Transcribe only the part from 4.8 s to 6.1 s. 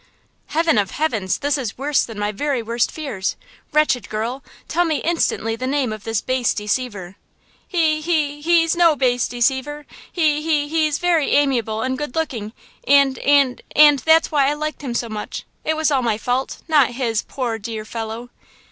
me instantly the name of